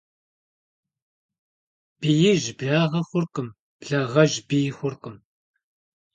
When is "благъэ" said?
2.57-3.01